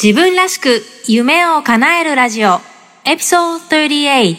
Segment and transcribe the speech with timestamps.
[0.00, 2.60] 自分らしく夢を叶えるラジオ。
[3.04, 4.38] エピソード38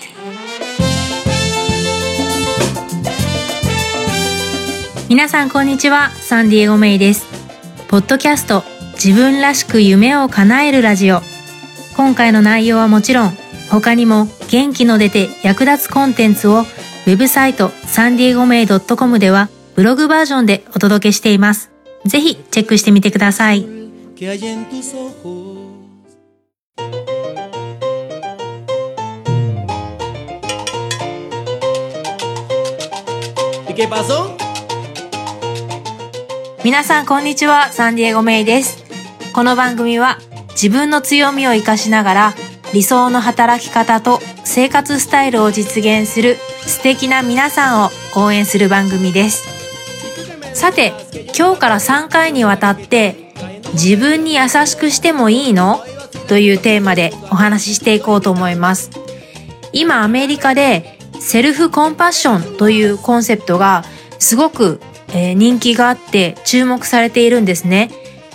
[5.09, 6.11] 皆さんこんにちは。
[6.11, 7.25] サンディエゴメイです。
[7.89, 8.63] ポッドキャスト。
[8.93, 11.19] 自分らしく夢を叶えるラジオ。
[11.97, 13.31] 今回の内容はもちろん
[13.69, 21.69] 他にも元気の出て役立つコンテンツをウェブサイトサンディエゴメイ .com ではブログバージョンでお届けしています。
[22.05, 23.78] ぜひチェックしてみてください。
[36.65, 38.83] 皆さんこんにちは、サンディエゴメイです。
[39.31, 40.17] この番組は
[40.49, 42.33] 自分の強みを活かしながら
[42.73, 46.35] 理想の働き方と生活スタイルを実現する
[46.67, 49.47] 素敵な皆さんを応援する番組です。
[50.53, 50.91] さて、
[51.37, 53.28] 今日から3回にわたって
[53.73, 55.83] 自分に優しくしてもいいの？
[56.27, 58.91] というテーマでお話ししていこうと思います。
[59.73, 63.83] 今アメリカでセルフコンパッションというコンセプトが
[64.19, 67.89] すごく、人気があって注目されているんですね。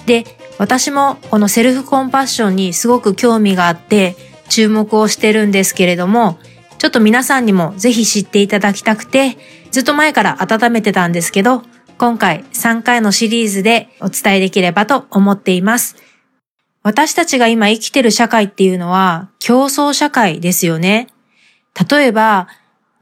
[0.07, 0.25] で、
[0.59, 4.17] 私もこのセルフコンパッションにすごく興味があって
[4.49, 6.39] 注目をしてるんですけれども、
[6.79, 9.37] ちょっと皆さんにもぜひ知っていただきたくて、
[9.71, 11.63] ずっと前から温めてたんですけど、
[11.97, 15.97] 今回3回のシリーズでお伝えできればと思っています。
[16.83, 21.09] 私たちが今生きてる社会っていうのは競争社会ですよね。
[21.89, 22.49] 例えば、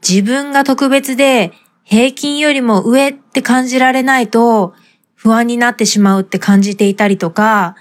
[0.07, 4.73] 自分が特別で平均よりも上って感じられないと
[5.15, 7.75] 不安になってしまうって感じていたりとか、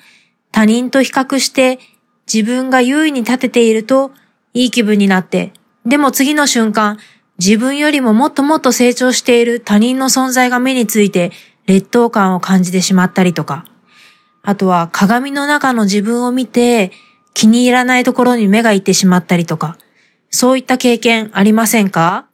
[0.51, 1.79] 他人と比較して
[2.33, 4.13] 自分が優位に立てていると
[4.55, 5.53] いい気分になって、
[5.85, 6.99] でも次の瞬間、
[7.39, 11.33] 自分よりももっともっと成長している他人の存在が目について
[11.67, 13.65] 劣等感を感じてしまったりとか、
[14.43, 16.93] あとは鏡の中の自分を見て
[17.35, 19.79] 気に入らないところに目がいってしまったりとか、
[20.31, 22.27] そういった経験ありませんか？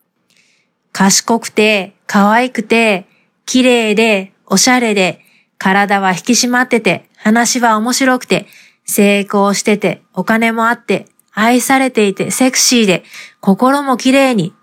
[0.93, 3.07] 賢くて、可愛くて、
[3.47, 5.21] 綺麗で、おしゃれで、
[5.59, 8.47] 体は引き締まってて、話は面白くて、
[8.85, 13.05] 成功してて、お金もあって、愛されていて、セクシーで、
[13.41, 14.55] 心も綺麗に。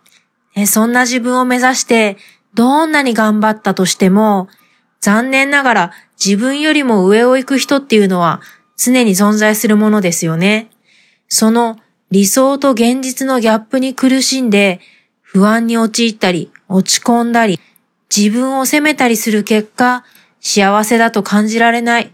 [0.66, 2.18] そんな自分を目指して、
[2.54, 4.48] どんなに頑張ったとしても、
[5.02, 5.92] 残念ながら
[6.24, 8.42] 自分よりも上を行く人っていうのは
[8.78, 10.70] 常に存在するものですよね。
[11.28, 11.78] その
[12.10, 14.80] 理想と現実のギャップに苦しんで、
[15.22, 17.60] 不安に陥ったり、落ち込んだり、
[18.16, 20.06] 自分を責めたりする結果、
[20.40, 22.12] 幸せだと感じられない、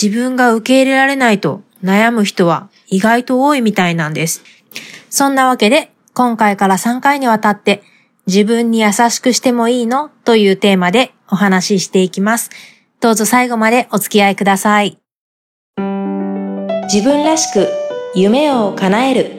[0.00, 4.42] 自分が受け入れられないと悩む人は意外と多いみたいなんです。
[5.10, 7.84] そんなわけで、今回から3回にわたって
[8.26, 10.08] 自分に優しくしてもいいの？
[10.08, 12.50] というテーマでお話ししていきます。
[12.98, 14.98] どうぞ最後までお付き合いください。
[16.92, 17.68] 自分らしく
[18.16, 19.30] 夢を叶える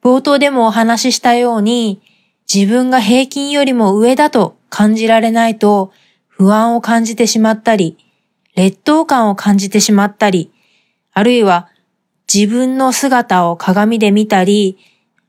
[0.00, 2.00] 冒頭でもお話ししたように、
[2.48, 5.90] 自分が平均よりも上だと感じられないと
[6.28, 7.98] 不安を感じてしまったり、
[8.54, 10.52] 劣等感を感じてしまったり、
[11.12, 11.70] あるいは
[12.32, 14.78] 自分の姿を鏡で見たり、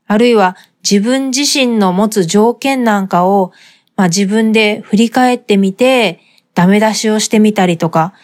[0.06, 0.56] あるいは
[0.88, 3.52] 自分自身の持つ条件なんかを、
[3.96, 6.20] まあ、自分で振り返ってみて、
[6.54, 8.14] ダメ出しをしてみたりとか、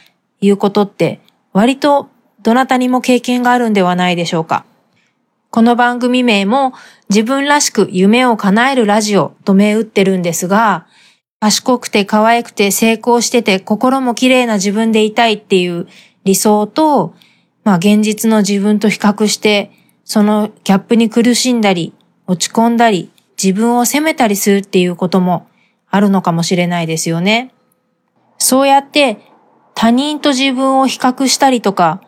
[0.40, 1.20] いうことって、
[1.52, 2.08] 割と
[2.42, 4.64] どなたにも経験があるんではないでしょうか。
[5.50, 6.72] この番組名も
[7.10, 10.86] 自分らしく夢を叶えるラジオと銘打ってるんですが、
[11.40, 15.86] 賢くて可愛くて成功してて心も綺麗な自分でいたいっていう
[16.24, 17.14] 理想と、
[17.64, 19.70] まあ現実の自分と比較して、
[20.04, 21.94] そのギャップに苦しんだり、
[22.26, 23.10] 落ち込んだり、
[23.42, 25.46] 自分を責めたりするっていうことも
[25.90, 27.52] あるのかもしれないですよね。
[28.38, 29.18] そうやって
[29.74, 32.00] 他人と自分を比較したりとか、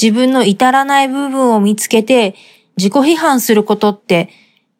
[0.00, 2.34] 自分の至らない部分を見つけて
[2.76, 4.30] 自己批判することって、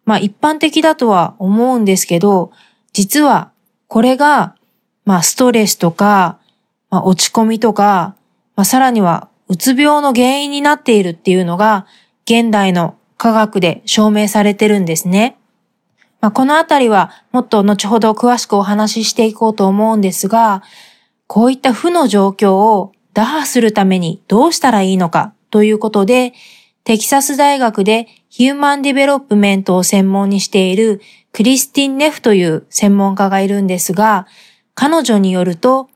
[0.05, 2.53] まあ一般的だとは思うんですけど、
[2.93, 3.53] 実は
[3.89, 4.57] これが、
[5.05, 6.39] まあストレスとか、
[6.91, 8.15] まあ、落ち込みとか、
[8.55, 11.87] まあ、さらにはうつ病の原因になっているっていうのが、
[12.25, 15.37] 現代の科学で証明されてるんですね。
[16.21, 20.63] まあ、このあたりはもっと後ほど詳しくお話ししていこうと思うんですが、
[21.27, 26.33] こういった負の状況を打破するためにどうしたらいいのかということで、
[26.85, 31.01] テキサス大学でヒューマンディベロップメントを専門にしている
[31.33, 34.27] クリスティン・ネフという専門家がいるんですが、
[34.75, 35.89] 彼女によると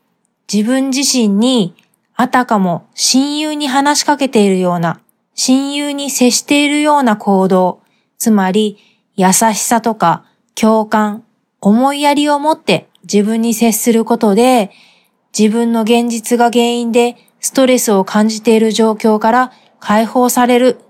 [0.53, 1.75] 自分自身に
[2.21, 5.01] あたかも親友に話しかけているような、
[5.37, 7.81] 親友に接しているような行動、
[8.19, 8.77] つまり
[9.15, 10.25] 優しさとか
[10.57, 11.23] 共感、
[11.61, 14.73] 思いやりを持って自分に接することで、
[15.39, 20.81] 自分の現実が原因でストレスを感じている状況から解放される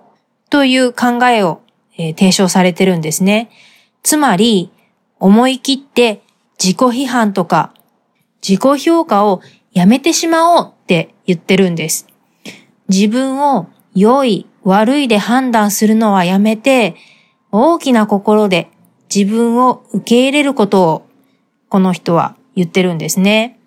[0.49, 1.61] という考えを、
[1.99, 3.51] え、提唱されてるんですね。
[4.03, 4.71] つまり、
[5.21, 6.23] 思い切って
[6.59, 7.75] 自己批判とか
[8.41, 9.43] 自己評価を
[9.75, 12.07] やめてしまおうって言ってるんです。
[12.89, 16.97] 自分を良い、悪いで判断するのはやめて、
[17.53, 18.71] 大きな心で
[19.15, 21.07] 自分を受け入れることを
[21.69, 23.59] この人は言ってるんですね。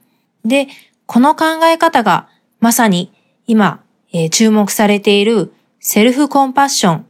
[0.45, 0.67] で、
[1.05, 2.27] この考え方が
[2.59, 3.13] まさに
[3.45, 3.83] 今、
[4.13, 7.05] えー、注目されているセルフコンパッション、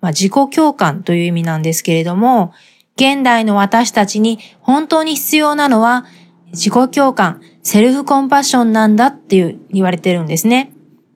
[0.00, 2.52] まあ、自己共感という意味なんですけれども、
[2.94, 6.06] 現代の私たちに本当に必要なのは
[6.52, 10.72] 自己共感、セルフコンパッションなんだっていう言われてるんですね。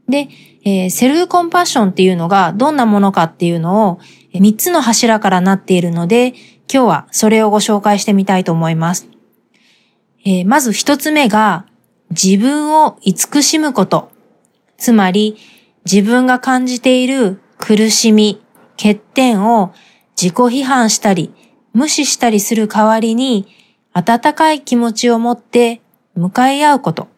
[0.09, 0.29] で、
[0.65, 4.01] えー、セルフコンパッションっていうのがどんなものかっていうのを
[4.35, 6.35] 3つの柱からなっているので、
[6.73, 9.09] 今日はそれをご紹介してみたいと思います。
[10.25, 11.67] えー、まず1つ目が
[12.11, 14.11] 自分を慈しむこと。
[14.77, 15.37] つまり、
[15.85, 18.43] 自分が感じている苦しみ、
[18.77, 19.73] 欠点を
[20.21, 21.33] 自己批判したり、
[21.73, 23.47] 無視したりする代わりに、
[23.93, 25.81] 温かい気持ちを持って
[26.15, 27.09] 向かい合うこと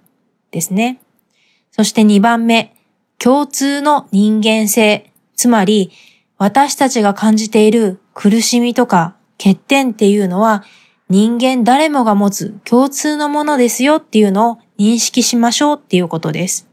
[0.51, 1.01] ですね。
[1.71, 2.75] そして2番目、
[3.19, 5.11] 共通の人間性。
[5.35, 5.91] つまり、
[6.39, 10.65] 私たちが感じている苦しみとか欠点っていうのは
[11.09, 16.69] 人間誰もが持つ共通のものですよっていうのを認識しましょうっていうことです。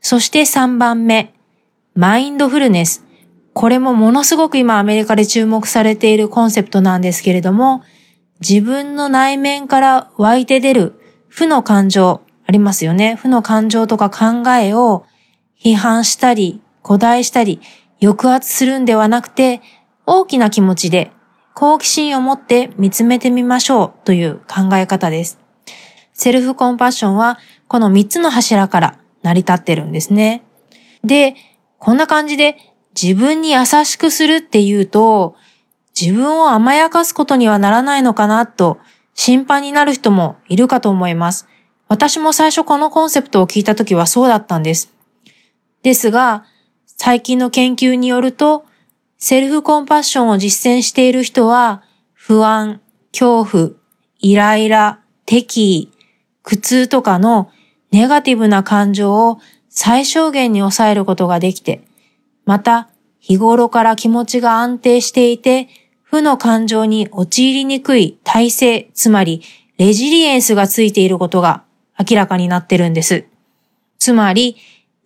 [0.00, 1.34] そして3番目、
[1.94, 3.04] マインドフルネス。
[3.52, 7.82] これもものすごく今アメリカで注目されているコンセプトなんですけれども、
[8.40, 13.14] 自分の内面から湧いて出る負の感情ありますよね。
[13.14, 15.04] 負の感情とか考えを
[15.62, 17.60] 批判したり、古代したり、
[18.00, 19.60] 抑圧するんではなくて、
[20.06, 21.12] 大きな気持ちで
[21.54, 25.38] 好奇心を持って見つめてみましょうという考え方です。
[26.14, 27.38] セルフコンパッションは
[27.68, 30.42] この3つの柱から成り立ってるんですね。
[31.04, 31.36] で、
[31.78, 32.56] こんな感じで
[33.00, 35.36] 自分に優しくするっていうと、
[35.98, 38.78] 自分を甘やかすことにはならないのかなと
[39.14, 41.46] 心配になる人もいるかと思います。
[41.88, 44.92] 私も最初このコンセプトを聞いた時はそうだったんです。
[45.82, 46.44] ですが、
[46.86, 48.64] 最近の研究によると、
[49.18, 51.82] セルフコンパッションを実践している人は、
[52.12, 52.80] 不安、
[53.12, 53.70] 恐怖、
[54.20, 55.92] イライラ、敵意、
[56.42, 57.50] 苦痛とかの
[57.90, 61.82] ネガティブな感情を最小限に抑えることができて、
[62.44, 62.88] また
[63.18, 65.68] 日頃から気持ちが安定していて、
[66.10, 69.42] 負の感情に陥りにくい体制、つまり
[69.78, 71.62] レジリエンスがついていることが
[71.98, 73.26] 明らかになってるんです。
[73.98, 74.56] つまり、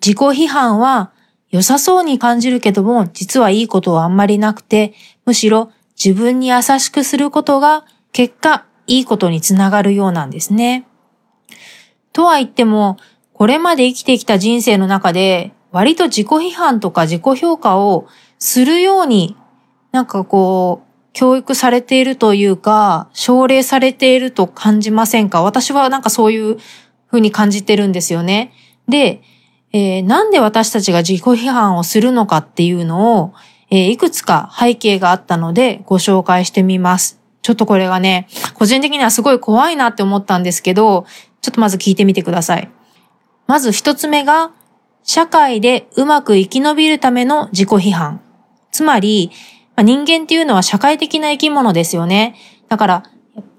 [0.01, 1.13] 自己批判は
[1.51, 4.95] 良さそうに感じるけども、実はいいことはあんまりなくて、
[5.27, 5.71] むしろ
[6.03, 10.87] 自分に優しくすることが結果いいことにつながるようなんですね。
[12.13, 12.97] とは言っても、
[13.35, 18.07] これまで生きてきた人生の中で、割と自己批判とか自己評価を
[18.39, 19.37] するように、
[19.93, 20.84] なんかこう、
[21.15, 25.43] 教育されているというか、奨励されていると感じませんか？
[25.43, 26.59] 私はなんかそういう
[27.07, 28.53] ふうに感じてるんですよね。
[28.89, 29.23] で、
[29.73, 33.33] えー、なんで私たちが自己批判をするのかっていうのを、
[33.71, 37.21] えー、いくつか背景があったのでご紹介してみます。
[37.43, 41.07] ちょっとこれがね、個人的にはすごい怖いなって思ったんですけど、
[41.41, 42.71] ちょっとまず聞いてみてください。
[43.47, 44.51] まず一つ目が、
[45.03, 48.23] 社会でうまく生き延びるための自己批判。
[48.73, 49.31] つまり、
[49.83, 52.37] 人間っていうのは社会的な生き物ですよね。
[52.69, 53.03] だから、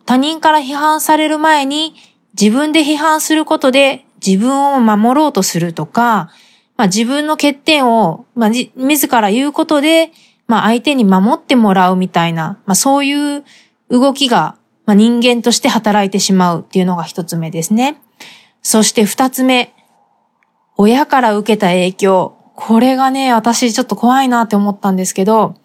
[0.06, 1.96] 他人から批判される前に
[2.40, 6.32] 自分で批判することで自分を守ろうとするとか、
[6.78, 10.12] まあ、自分の欠点を、まあ、自ら言うことで、
[10.48, 13.44] まあ、相手に守ってもらうみたいな、まあ、そういう
[13.90, 18.02] 動きがまあ、人間として働いてしまうっていうのが一つ目ですね。
[18.62, 19.74] そして二つ目、
[20.78, 22.38] 親から受けた影響。
[22.56, 25.56] これがね、私ちょっと怖いなって思ったんですけど、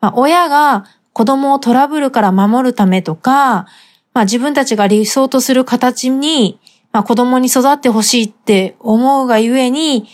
[0.00, 3.66] まあ、親が子供をトラブルから守るためとか、
[4.14, 6.58] まあ、自分たちが理想とする形に、
[6.92, 10.08] まあ、子供に育ってほしいって思うがゆえに、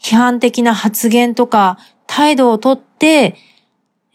[0.00, 3.36] 批判的な発言とか態度をとって、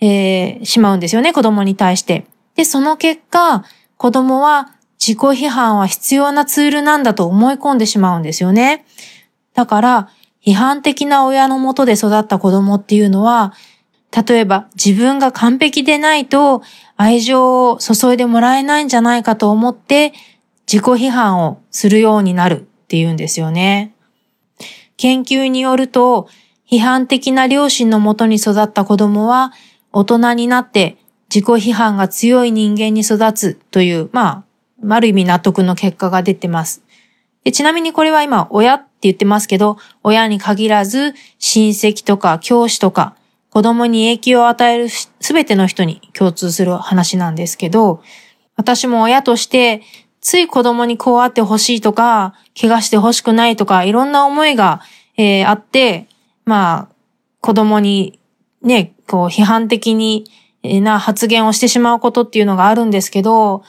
[0.01, 2.27] えー、しまうんですよね、子供に対して。
[2.55, 3.63] で、その結果、
[3.98, 8.86] 子供は自己批判は必要なツールなんだと思い込んでしまうんですよね。
[9.53, 10.10] だから、
[10.46, 13.53] 批判的な親のもとで育った子供っていうのは、
[14.25, 16.63] 例えば自分が完璧でないと
[16.95, 20.13] 愛情を注いでもらえないんじゃないかと思って
[20.65, 23.93] 自己批判をするようになるっていうんですよね。
[24.97, 26.27] 研究によると、
[26.69, 29.53] 批判的な両親のもとに育った子供は
[29.93, 30.97] 大人になって
[31.33, 34.43] 自己批判が強い人間に育つという、ま
[34.83, 36.83] あ、ある意味納得の結果が出てます。
[37.43, 43.15] でちなみにこれは今、親って言ってますけど、親に限らず、親戚とか教師とか、
[43.57, 48.03] 子供に影響を与えるすべての人に共通する話なんですけど、
[48.55, 49.81] 私も親として、
[50.21, 54.81] つい子供にこうあってほしいとか、怪我してほしくないとか、いろんな思いが、
[55.17, 56.07] えー、あって、
[56.45, 56.95] まあ、
[57.41, 58.19] 子供に
[58.61, 60.25] ね、こう批判的に
[60.61, 63.63] な発言をしてしまうことっていうのがあるんですけど、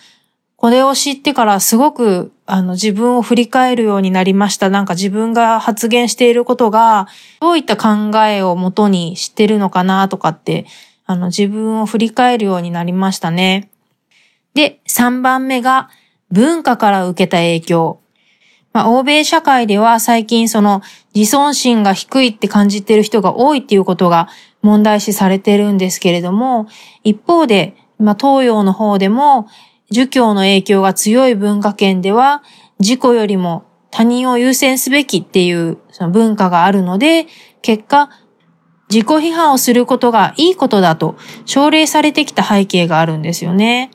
[0.56, 4.70] これを知ってからすごくあの自分を振り返るようになりました。
[4.70, 7.06] なんか自分が発言していることが
[7.40, 10.64] どういった考えをもとに知ってるのかなとかって、
[11.04, 13.70] あの自分を振り返るようになりましたね。
[14.54, 15.90] で、3番目が
[16.30, 18.00] 文化から受けた影響。
[18.72, 20.80] まあ、欧米社会では最近その
[21.14, 24.28] 自尊心が低いって感じてる人が多いっていうことが
[24.62, 26.66] 問題視されてるんですけれども、
[27.04, 29.48] 一方で、まあ、東洋の方でも、
[29.90, 32.42] 儒教の影響が強い文化圏では、
[32.78, 37.26] 自己よりも他人を優先すべきっていうその文化があるので、
[37.62, 38.10] 結果、
[38.90, 43.90] 自己批判をすることがいいことだと奨励されてきた背景があるんですよね。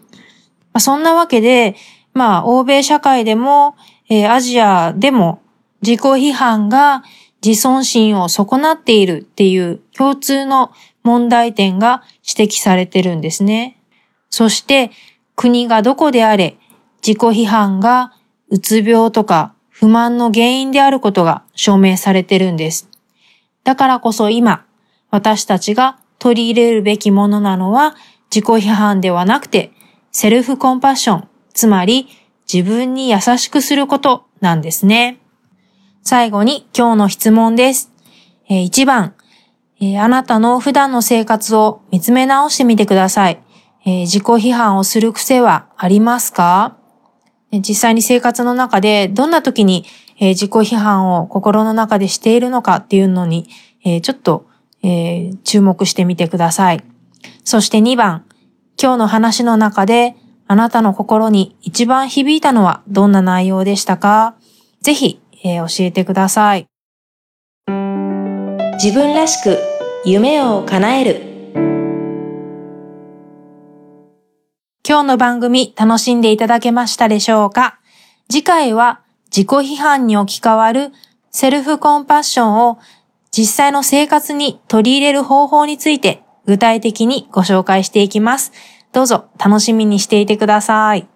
[0.71, 1.75] まあ、そんなわけで、
[2.13, 3.75] まあ、欧米社会でも、
[4.09, 5.41] えー、アジアでも
[5.81, 7.03] 自己批判が
[7.45, 10.71] 自尊心を損なっているっていう共通の
[11.03, 12.03] 問題点が
[12.37, 13.79] 指摘されてるんですね。
[14.29, 14.91] そして
[15.35, 16.57] 国がどこであれ
[17.05, 18.13] 自己批判が
[18.49, 22.89] うつ病とか不満の原因であることが証明されてるんです。
[23.63, 24.65] だからこそ今
[25.09, 27.95] 私たちが取り入れるべきものなのは
[28.33, 29.71] 自己批判ではなくて
[30.11, 32.07] セルフコンパッション、つまり
[32.51, 35.19] 自分に優しくすることなんですね。
[36.03, 37.91] 最後に今日の質問です。
[38.47, 39.15] えー、1番、
[39.99, 43.42] あなたの普段の生活を見つめ直してみてください。
[43.85, 46.77] えー、自己批判をする癖はありますか？
[47.51, 49.85] 実際に生活の中でどんな時に、
[50.19, 53.47] え自己批判を心の中でしているのかっていうのに、
[53.85, 54.47] えちょっと、
[54.81, 56.83] え注目してみてください。
[57.43, 58.25] そして2番、
[58.81, 60.15] 今日の話の中で
[60.47, 64.35] あなたの心に一番響いたのはどんな内容でしたか？
[64.81, 66.67] ぜひえー、教えてください。
[68.81, 69.59] 自分らしく
[70.05, 71.32] 夢を叶える。
[74.85, 77.79] 今日の番組楽しんでいただけましたでしょうか？
[78.29, 80.91] 次回は自己批判に置き換わる
[81.31, 82.79] セルフコンパッションを
[83.31, 88.51] 実際の生活に取り入れる方法について具体的にご紹介していきます。
[88.91, 91.07] どうぞ楽しみにしていてください。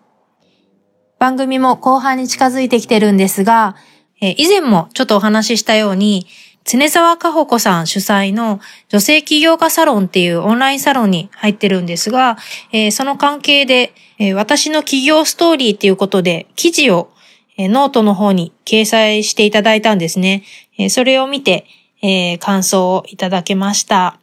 [1.20, 3.76] 番組も後半に近づいてきてるんですが、
[4.22, 6.26] 以前もちょっとお話ししたように、
[6.70, 8.60] 常沢かほこさん主催の
[8.90, 12.38] 女性起業家サロンっていうオンラインサロンに入ってるんですが、
[12.74, 17.10] えー、その関係で、えー、私の起業ストーリーっていうことで記事を、
[17.58, 20.44] えー、ノートの方に掲載していただいたんですね。
[20.78, 21.66] えそれを見て、
[22.04, 24.20] え感想をいただけました。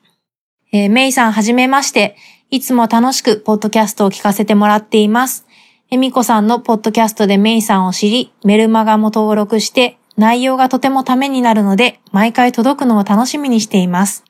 [0.70, 2.16] えメイさんはじめまして。
[2.50, 5.44] いつも楽しくポッドキャストを聞かせてもらっています。
[5.90, 14.24] えみこさんのポッドキャストでメイさんを知り、メルマガも登録して、内容がとてもためになるので、毎回届くのを楽しみにしています。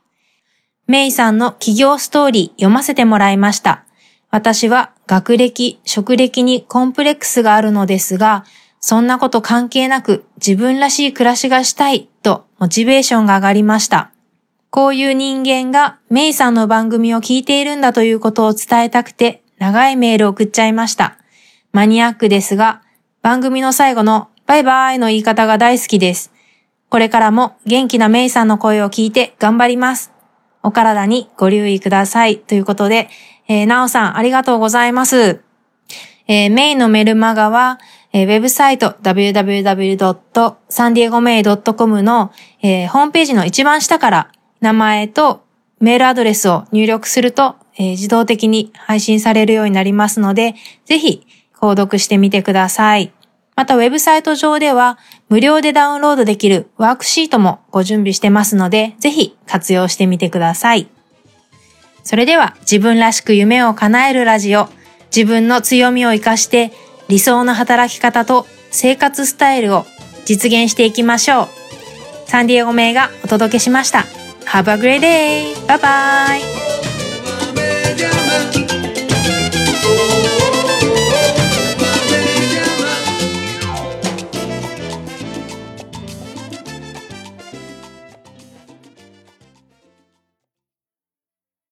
[0.86, 3.84] メイさんの企業ストーリー読ませてもらいました。
[4.30, 8.44] 私は学歴、職歴にコンプレックスがあるのですが、
[8.80, 14.10] そんなこと関係なく自分らしい暮らしがしたいとモチベーションが上がりました。
[14.70, 21.16] こういう人間がメイさんの番組を聞いているんだということを伝えたくて長いメールを送っちゃいました。
[21.72, 22.82] マニアックですが、
[23.22, 26.32] 番組の最後のバイバイの言い方が大好きです。
[26.90, 30.12] これからも元気なメイさんの声を聞いて頑張ります。
[30.62, 32.38] お体にご留意ください。
[32.38, 33.08] ということで、
[33.48, 35.40] えー、なおさんありがとうございます。
[36.26, 37.78] えー、メイのメルマガは、
[38.12, 42.32] えー、ウェブサイト www.sandiegomei.com の、
[42.62, 45.44] えー、ホームページの一番下から名前と
[45.80, 50.54] メールアドレスを入力すると、えー、自動的に配信されるようになりますので、
[50.86, 53.12] ぜひ購読してみてください。
[53.56, 60.88] またウェブサイト上では無料でダウンロードできるワークシートもご準備してますので、ぜひ活用してみてください。
[62.02, 64.68] それでは自分らしく夢を叶えるラジオ、
[65.14, 66.72] 自分の強みを活かして
[67.08, 69.86] 理想の働き方と生活スタイルを
[70.24, 71.48] 実現していきましょう。
[72.26, 74.04] サンディエゴ名がお届けしました。
[74.46, 75.54] Have a great day!
[75.66, 76.40] Bye bye!